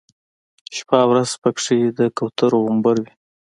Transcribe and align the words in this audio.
شپه 0.77 0.97
او 1.03 1.09
ورځ 1.11 1.29
په 1.41 1.49
کې 1.59 1.79
د 1.97 1.99
کوترو 2.17 2.57
غومبر 2.65 2.95
وي. 3.03 3.11